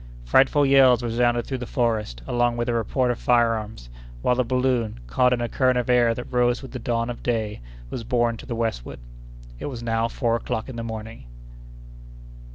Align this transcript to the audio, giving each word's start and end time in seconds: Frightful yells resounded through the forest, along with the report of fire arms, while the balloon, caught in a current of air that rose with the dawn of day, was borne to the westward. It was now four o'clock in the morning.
Frightful 0.25 0.65
yells 0.65 1.03
resounded 1.03 1.45
through 1.45 1.59
the 1.59 1.67
forest, 1.67 2.23
along 2.25 2.57
with 2.57 2.65
the 2.65 2.73
report 2.73 3.11
of 3.11 3.19
fire 3.19 3.53
arms, 3.53 3.87
while 4.23 4.33
the 4.33 4.43
balloon, 4.43 4.99
caught 5.05 5.31
in 5.31 5.41
a 5.41 5.47
current 5.47 5.77
of 5.77 5.91
air 5.91 6.15
that 6.15 6.33
rose 6.33 6.63
with 6.63 6.71
the 6.71 6.79
dawn 6.79 7.07
of 7.11 7.21
day, 7.21 7.61
was 7.91 8.03
borne 8.03 8.35
to 8.37 8.47
the 8.47 8.55
westward. 8.55 8.97
It 9.59 9.67
was 9.67 9.83
now 9.83 10.07
four 10.07 10.35
o'clock 10.37 10.69
in 10.69 10.75
the 10.75 10.83
morning. 10.83 11.25